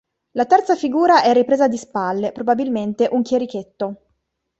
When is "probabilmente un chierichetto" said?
2.31-3.97